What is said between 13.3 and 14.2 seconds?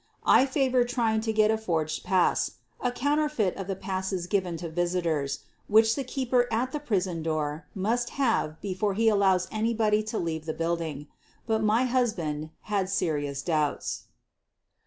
doubts.